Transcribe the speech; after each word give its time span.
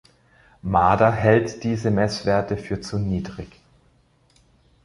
Mader 0.63 1.11
hält 1.11 1.63
diese 1.63 1.91
Messwerte 1.91 2.57
für 2.57 2.81
zu 2.81 2.97
niedrig. 2.97 3.61